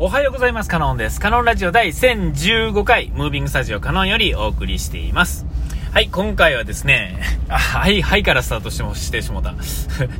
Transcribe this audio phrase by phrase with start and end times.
[0.00, 0.70] おはようございます。
[0.70, 1.18] カノンです。
[1.18, 5.44] カノンラジオ第1015回、ムービングスタジオカノンよりお送りしています。
[5.92, 7.18] はい、今回はですね、
[7.50, 9.56] あ、はい、はいからスタートしても、してしもた。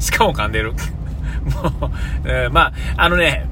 [0.00, 0.72] しかも噛んでる。
[1.78, 1.90] もう、
[2.24, 3.48] えー、まあ、あのね、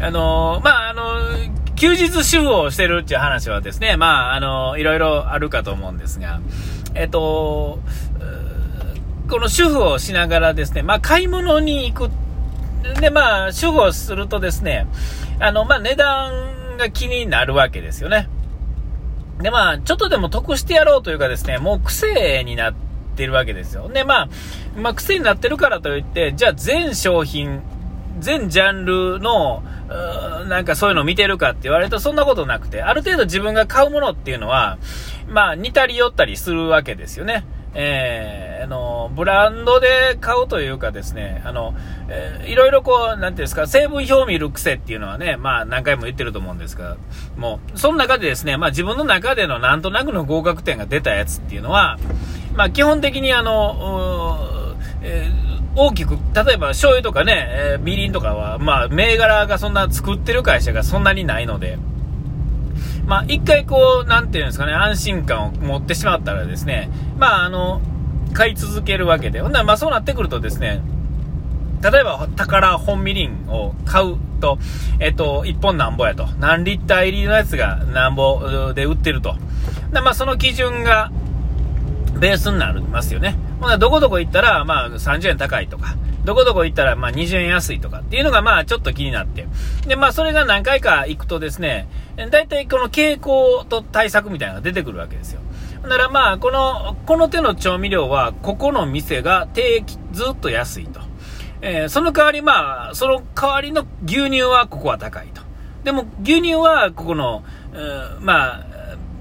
[0.00, 6.40] あのー、まあ、あのー、休日主婦をしてるっていう話はですね、まあ、あのいろいろあるかと思うんですが、
[6.96, 7.78] えっと、
[9.30, 12.10] この主婦をしながらですね、まあ、買い物に行く。
[13.00, 14.88] で、まあ、主婦をするとですね、
[15.40, 18.28] あの、まあ、値段が気になるわけですよね。
[19.40, 22.74] で、まあ、ちょっとでも得してやろうというかですね、もう癖になっ
[23.16, 23.88] てるわけですよ。
[23.88, 24.28] で、まあ、
[24.76, 27.62] まあ、癖になってるからといって、じゃあ全商品、
[28.18, 29.62] 全ジャンルの、
[30.48, 34.78] なんかそういうの見てるかって言われるとそんなことなくて、ある程度自分が買うものっていうのは、
[35.28, 37.44] まあ似たり寄ったりするわけですよね。
[37.80, 41.74] えー、あの、ブランドで買うというかですね、あの、
[42.08, 46.96] えー、いろいろこう、なんていうんですか、成分表を見る癖っていうのはね、まあ何回も言ってると思うんですが、
[47.36, 51.98] もう、その中でですね、まあ自分の中でのなんとなくの合格点が出たやつっていうのは、
[52.56, 54.74] まあ基本的にあの、
[55.76, 61.78] 大きく、例えば醤油とかね、え、みりんとかは、まあ、銘柄がそんな作ってる会社がそんなにないので、
[63.08, 67.80] まあ、一回こう、なんていうんですかね、安心感を持ってしまったらですね、まあ、あの、
[68.34, 70.82] 買い続けるわけで、ほんならまあそうなってくるとですね、
[71.82, 74.58] 例えば、宝本みりんを買うと、
[75.00, 76.26] えっと、1本なんぼやと。
[76.38, 79.36] 何リッター入りのやつがなんぼで売ってると。
[79.90, 81.10] でまあ、その基準が
[82.20, 83.36] ベースになりますよね。
[83.58, 85.96] ほな、どこどこ行ったら、まあ、30円高いとか、
[86.28, 89.48] どこどこ行ったら、まあ、20円安いとかっていうのが、まあ、ちょっと気になって。
[89.86, 91.88] で、まあ、それが何回か行くとですね、
[92.30, 95.40] 大体この傾向と対策みたいなのが出てくるわけですよ。
[95.82, 101.00] だからまあ、この、この手の調味料は、ここの店が定期、ずっと安いと。
[101.62, 105.40] えー、その代わりまあ、その代わりの牛乳はここは高いと。
[105.82, 107.42] でも、牛乳はここの、
[108.20, 108.66] まあ、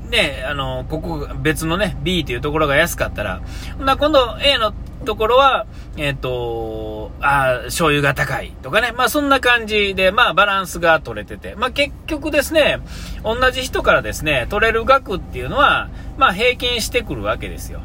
[0.10, 3.42] ね、あの、ここ別のね、B というところが安かったら、
[3.80, 4.74] な今度 A の
[5.06, 5.66] ところは、
[5.98, 8.92] えっ、ー、と、あ醤油が高いとかね。
[8.92, 11.56] まあそんな感じで、まあバランスが取れてて。
[11.56, 12.80] まあ結局ですね、
[13.24, 17.82] 同じ人からですね、取れる額っていうのは、まあ平均してくるわけですよ。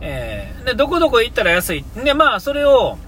[0.00, 1.84] えー、で、どこどこ行ったら安い。
[2.04, 2.98] で、まあそれを、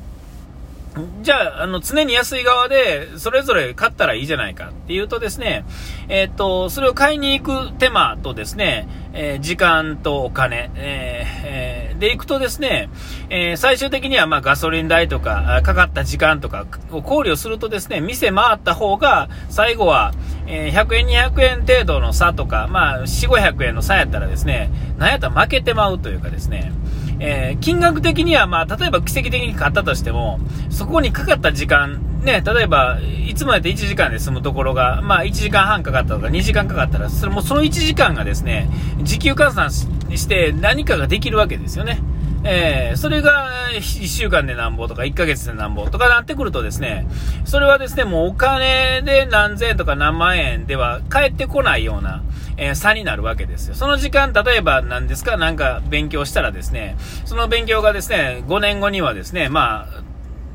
[1.22, 5.64] じゃあ、あの、常に安い側で、それぞれ買ったらいいじゃないかっていうとですね、
[6.08, 12.90] えー、っと、それを買いに行く手間とですね、えー、時間とお金、えー、で行くとですね、
[13.30, 20.12] え最終的にはまガソリン代とか、かかった時間とかを考慮するとですね、店回った方が、最後は、
[20.46, 26.72] え100円、200円程度の差とか、まあ、4、500円の差やったらですね、なんやったら負けてまうというかですね、
[27.18, 30.38] えー、金額的には、まあ、例えば奇跡的に買ったとしても、
[30.70, 38.68] そこにかかった時間、ね、例えば、いつもやって1時間で済むところが、まあ、1時間半かかったとか、2時間かかったら、それもその1時間がですね、
[39.02, 42.00] 時給換算して何かができるわけですよね。
[42.48, 47.06] えー、それが1週間でなんぼとか1ヶ月でなんぼとかなってくるとですね、
[47.44, 52.22] それはですね、もうお金で何千円とか何万円では返ってこないような、
[52.56, 53.74] えー、差になるわけですよ。
[53.74, 60.06] その時間、例えば何ですか、なんか勉強したらですね、その勉強がですね、5年後にはですね、まあ、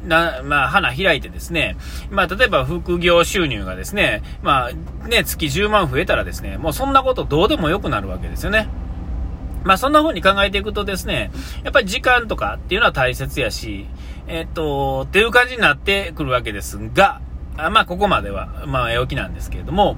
[0.07, 1.77] な、まあ、花開いてですね、
[2.09, 8.67] まあ、例えば副業収入がですね、まあ、ね、月10万増えたらですね、もうそんなことどうでもよくなるわけですよね。
[9.63, 11.31] まあ、そんな風に考えていくとですね、
[11.63, 13.85] やっぱり時間とかっていうのは大切やし、
[14.27, 17.21] えっと、っていう感じになってくるわけですが、
[17.57, 19.97] あまあ、ここまでは、まあ、えおきなんですけれども、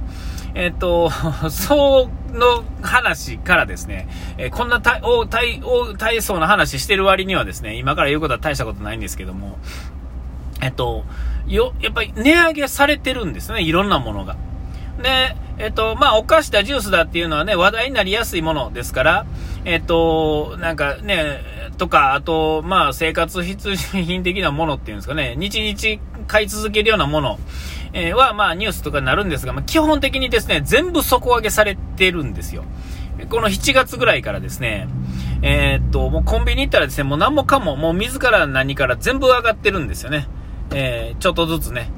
[0.55, 1.09] えっ、と、
[1.49, 5.61] その話からですね、えー、こんな大、大、
[5.97, 9.57] 大層な話してる割にはですね、今から言うことは大したことないんですけども、
[10.61, 11.05] えっ、と、
[11.47, 14.35] よ、やっぱり値上げされてるんですね、いろんなものが。
[15.01, 19.25] で、えっ、と、まあ、お菓子だ、ジュースだっていうのはね、話題になりやすいものですから、
[19.65, 21.41] えっ、と、なんかね、
[21.77, 27.39] とか、あと、まあ、生活必需品的なものっていうんですかね、日々買い続けるようなもの、
[27.93, 32.63] えー、は、まあ、ニュースとかになるんですが、まあ、基本的にですね、全部底上げされてるんですよ。
[33.29, 34.87] この7月ぐらいからですね、
[35.41, 40.27] えー、っと、もうコンビニ行ったらですね、もう何もかも、もう自ら何から全部上がってるんですよね。
[40.73, 41.91] えー、ちょっとずつね。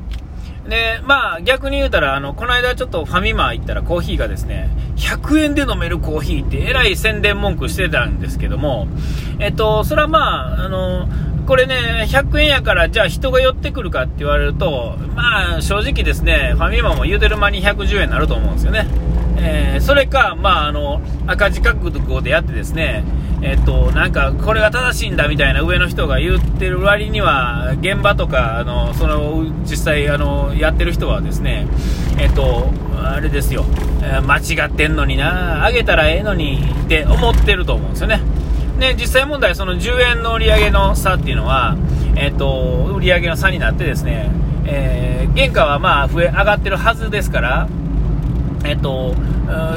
[0.68, 8.88] で、まあ逆に言うたら、あの、この間ちょっとファミマ行ったらコーヒーがですね、100円で飲めるコーヒーってえらい宣伝文句してたんですけども、
[9.40, 11.08] えっと、それはまあ、あの、
[11.46, 18.88] これね、100円やからじゃあ人が寄ってくるかって言われると、まあ正直ですね、ファミマも言うてる間に110円になると思うんですよね。
[19.38, 23.04] えー、それか、まああの、赤字覚悟でやってですね、
[23.42, 31.68] えっと、なんか、これが正しいんだみたいな上の人が言ってる割には、現場とか、あの、その、実際、あの、やってる人はですね、
[32.18, 33.66] えっと、あれですよ、
[34.26, 38.22] 間違ってんのにな、あげたらええのにって思ってると思うんですよね。
[38.80, 41.78] で、実際問題、その10円の売り上げの差っていうのは、
[42.16, 44.32] えっと、売り上げの差になってですね、
[44.66, 47.68] えー、原価はまあ増え、上がってるはずですから、
[48.66, 49.16] えっと、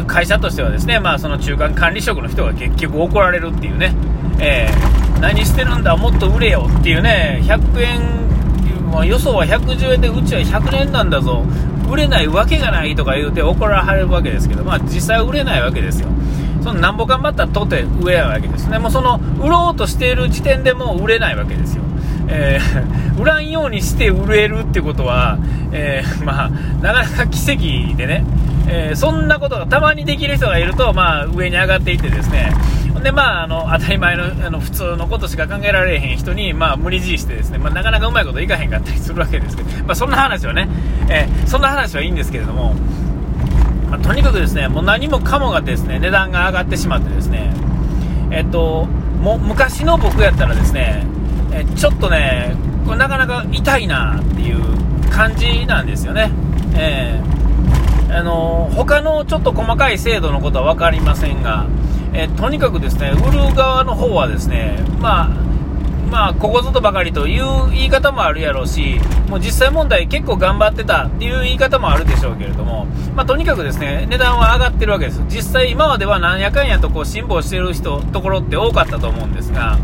[0.06, 3.95] 会社としてはですね、まあ、その中間管理職の人が結局怒られるっていうね、
[4.41, 11.44] えー、何してるんだ、もっと売れよっていうね、100円、まあ、予想は110円で、うちは100円なんだぞ、
[11.91, 16.09] 売れないわけがないとか言うて怒られるわけですけど、まあ、実際売れないわけですよ。
[16.62, 18.78] そのなんぼ頑張ったらとて上やわけですね。
[18.78, 21.82] もうその売ろうとしている時点でもう売れないわけですよ。
[22.28, 25.38] えー、 売らんようにして売れるってことは、
[25.72, 26.50] えー、 まあ、
[26.82, 27.40] なかなか奇
[27.90, 28.25] 跡でね、
[28.69, 32.52] えー、そんなことがたまにできる人がいると、まあ、上に上がっていってですね、
[33.02, 40.69] で、まあ、あの、当たり前の、あの、普通のことしか考えられへん人に、まあ、無理強いしてですね、まあ、なかなかうまいこといかへんかったりするわけですけど、まあ、そんな話はね、
[41.08, 42.75] えー、そんな話はいいんですけれども、
[43.90, 47.52] まあ、とにかくですね、もう何もかもがですね、値段が上がってしまってですね、
[48.31, 48.87] えっと、
[49.20, 51.06] も昔の僕やったらですね、
[51.52, 52.55] えちょっとね、
[52.85, 54.61] これなかなか痛いなっていう
[55.11, 56.31] 感じなんですよね。
[56.76, 57.38] えー
[58.11, 61.67] あの他のちょっと細かい制度のことは分かりませんが、
[62.14, 65.29] えとにかくですね売る側の方はですね、まあ、
[66.10, 75.22] まあ、ここぞとばかりという言い方もあるやろうし、もう実際問題結構頑張ってたっていう言い方もあるでしょうけれども、まあ、とにかくですね、値段は上がってるわけです。
[75.28, 79.78] 実際今まではなんやかんやとこう辛抱してる人、ところって多かったと思うんですが、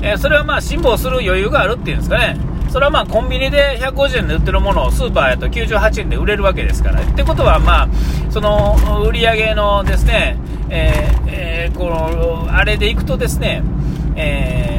[0.00, 2.38] えー、それはまあ辛抱する余裕があるっていうんですかね。
[2.70, 7.00] それはまあコンビニで150円で売ってるものをスーパーやと98円で売れるわけですから。
[7.00, 7.88] ってことはまあ、
[8.30, 10.36] その売り上げのですね、
[10.70, 13.62] えーえー、この、あれでいくとですね、
[14.16, 14.77] えー、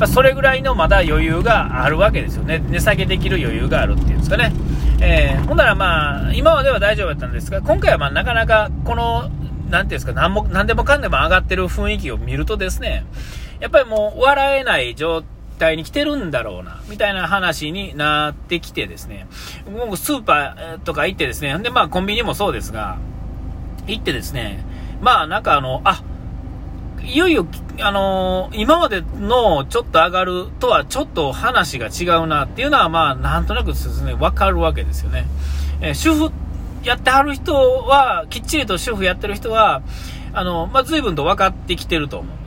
[0.00, 2.58] ぱそれぐらいのまだ余裕があるわけですよね。
[2.70, 4.52] 値下げできる余裕があるっていうんですかね。
[5.00, 13.04] えー、ほんならまあ、今までは大丈夫だったんですが、今回はまあなかなかこの、なんていうんですか、何も、何でもかんでも上がってる雰囲気を見るとですね、
[13.60, 15.22] やっぱりもう笑えない状
[15.58, 19.26] 態に来てるんだろうな、みたいな話になってきてですね、
[19.70, 22.98] もスーパーとか行ってですね、で、まあコンビニもそうですが、
[23.86, 24.64] 行ってですね、
[25.00, 26.02] まあなんかあの、あ、
[27.04, 27.46] いよいよ、
[27.80, 35.26] あのー、今までのちょっと上がるとはちょっと話が違うなっていうのは、まあなんとなくですね、わかるわけですよね。
[35.80, 36.32] えー、主婦
[36.84, 39.82] やってはる人は、きっちりと主婦やってる人は、
[40.32, 42.39] あの、まあ随分と分かってきてると思う。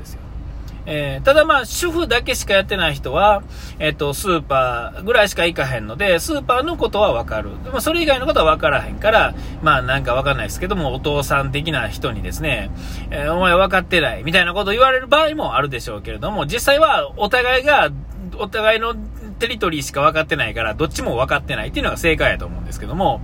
[0.85, 3.44] えー、ただまあ、主婦だけしかやってない人は、
[3.80, 7.51] えっ、と、スーパーぐらいしか行かへんので、スーパーのことはわかる。
[7.71, 12.69] まあ、それ以外のことはわからへんから、まあ、なんかわかんないですけども、お父さん的な人にですね、
[13.12, 17.91] えー、お前分かってない、みたいなことを言われる場合もあるでしょうけれども、実際はお互いが、
[18.38, 18.95] お互いの
[19.39, 23.21] テリトリーしか分かってないから、どっちも分かってないっていうのが正解やと思うんですけども、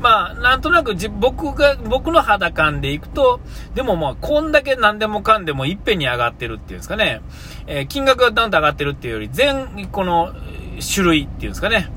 [0.00, 3.40] まあ、なんとなく僕が、僕の肌感でいくと、
[3.74, 7.20] でもまあ、こんだけ何でもかんでもいっぺんに上がってるっていうんですかね、
[7.66, 10.32] えー、金額がどんどん上がってるっていうより、全、この
[10.80, 11.90] 種類っていうんですかね、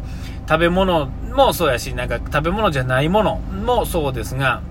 [0.48, 4.62] 食べ物もそうやし、なんか食べ物じゃないものもそうですが、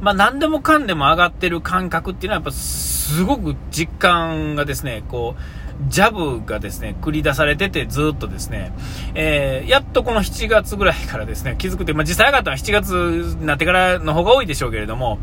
[0.00, 5.40] まあ、何でもかんでも上がってる感覚っていうのはやっぱすごく実感がですね、こう、
[5.88, 8.72] ジャブがですね、繰り出されてて、ずっとですね、
[9.14, 15.18] えー、やっとこの7月ぐらいからですね、気づくって、まあ、実際上がったのは7月になってからの方が多いでしょうけれども、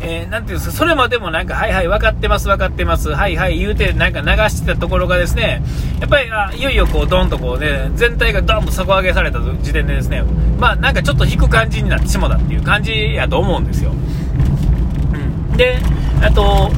[0.00, 5.62] えー、なんていうんですか、それまでもなんか、はいはい、分かってます、分かってます、はいはい、言うて、なんか流してたところがですね、
[6.00, 10.22] やっぱり、あいよいよこう、ドンとこうね、全体がドンと底上げされた時点でですね、
[10.58, 13.92] まあ、なんかちょっと引く感じになってしもたっていう感じやと思うんですよ。
[13.92, 15.56] うん。
[15.56, 15.78] で、
[16.20, 16.70] あと、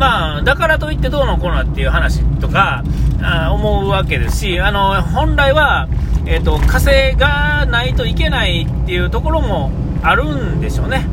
[0.00, 2.82] まあ、だからといってどうのこうのっていう話とか、
[3.22, 5.88] あ思うわけですし、あの、本来は、
[6.24, 9.70] えっ、ー、と、稼がないといけないっていうところも
[10.02, 11.06] あるんでしょうね。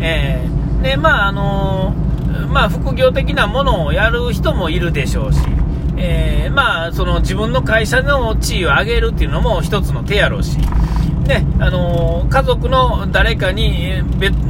[0.00, 1.94] えー、で、まあ、あの
[2.48, 5.40] まあ、副業的なものをやる人もいるでしょうし、
[5.98, 10.56] えー、まあ、その自分の会社の地位を上げるっていうのも一つの手やろうし、
[11.26, 14.02] ね、あの家族の誰かに、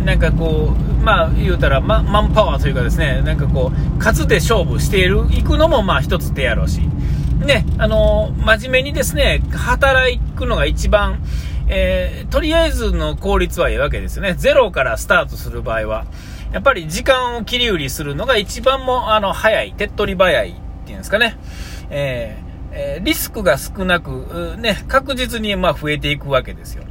[0.05, 6.81] なんかこう、まあ、言うたら、ま、マンパワーというかですね、なんかこう、勝つで勝負している、行くのもまあ一つ手やろうし、
[7.45, 11.23] ね、あのー、真面目にですね、働くのが一番、
[11.69, 14.35] えー、とりあえずの効率はいいわけですよね。
[14.35, 16.05] ゼロからスタートする場合は、
[16.53, 20.53] やっぱり時間を切り売りするのが一番も、あの、早い、手っ取り早いっ
[20.85, 21.37] ていうんですかね。
[21.91, 26.85] えーえー、リスクが少なく、ね、確実にまあ増えていくわけですよ。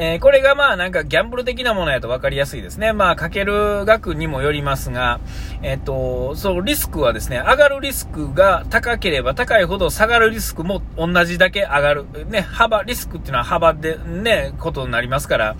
[0.00, 2.92] えー、これがまあなんかギャンブル的なものやと分かりやすいですね。
[2.92, 5.18] まあかける額にもよりますが、
[5.60, 12.06] えっ、と、その、リスクはですね、上がるリスクが高ければ高いほど下がるリスクも同じだけ上がる。
[12.28, 15.56] ね、幅、リスクっていうのは幅でね、ことになりますから、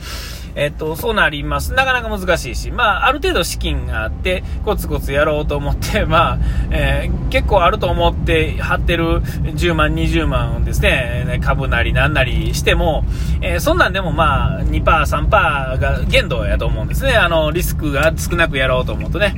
[0.58, 1.72] えっと、そうなります。
[1.72, 6.38] なかなか難しいし、まあ、ある程度資金があって、コツコツやろうと思って、 まあ、
[6.70, 13.04] えー、結構あると思って貼ってる10万、20万ですね、株なりなんなりしても、
[13.40, 17.12] えー、そんなんでもまあ、2%、3%が限度やと思うんですね。
[17.12, 19.34] あの、リスクが少なくやろうと思うとね。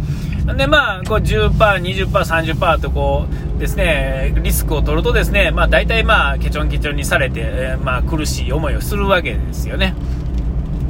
[0.57, 9.95] で、まあ、こう10%、20%、30%とこうですね、リスクを取るとですね、まあ大体まあ、ケチョンケチョンにされて、えー、まあ苦しい思いをするわけですよね。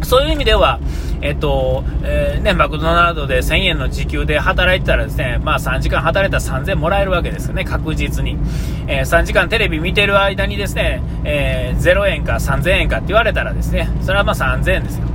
[0.02, 0.80] そういう意味では、
[1.22, 8.38] えっと、えー、ね、マクドナルドで1000円の時給で働いてたらですね、まあ3時間働いたら3000もらえるわけですよね、確実に。
[8.86, 15.10] えー、3時間テレビ見てる間にですね、えー、0円か3000円かって言われたらですね、それはまあ3000円ですよ。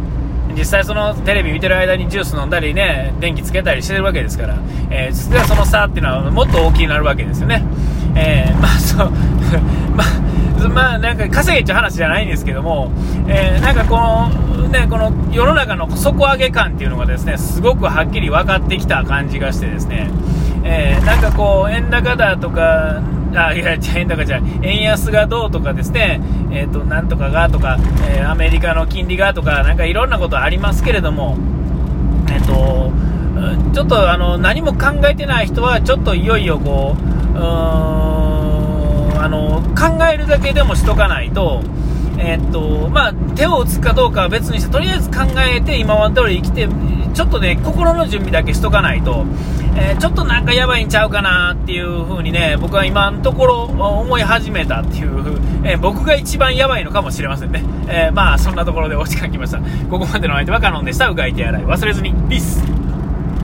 [0.58, 4.58] 実際そのテレビ見てる間にジュース飲んだりね、電気つけたりしてるわけですから、
[4.90, 7.64] えー、実はその差っていうのはもっと大きくなるわけですよね。
[8.16, 9.12] えー、まあそう、
[9.94, 10.08] まあ、
[10.76, 12.92] まあなんか稼げちゃう話じゃないんですけども、
[13.30, 20.12] えー、なんかこの、ね、この世の中の底上げ感っていうのがですね、すごくはっきり分かってきた感じがしてですね、
[20.66, 23.02] えー、なんかこう、円高だとか、
[23.34, 26.20] あ、いや、円高じゃ円安がどうとかですね、
[26.52, 27.78] えっ、ー、と、なんとかがとか、
[28.10, 31.38] えー、アメリカの金利がとか、なんかいろんなことありますけれども、
[32.30, 32.92] えっ、ー、と、
[33.74, 38.25] ちょっとあの、何も考えてない人は、ちょっといよいよこう、うーん、
[39.26, 41.64] あの、考えるだけでもしとかないと、
[42.20, 46.70] えー、っと、まあ、手を打つかどうかは別にして、とりあえず考えて今まで通り生きて、
[47.16, 49.26] ちょっとね、心の準備だけしとかないと、
[49.78, 57.64] えー、ちょっとなんかやばいんちゃうかなっていう風にね、僕は今のところ思い始めたっていう、えー、僕が一番やばいのかもしれませんね。
[57.88, 59.60] えまあ、そんなところでお時間来ました。
[59.90, 61.10] ここまでの相手はカノンでした。
[61.10, 62.14] うがい手洗い忘れずに。
[62.30, 62.85] ピース